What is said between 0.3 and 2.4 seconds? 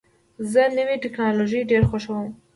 زه نوې ټکنالوژۍ ډېر خوښوم.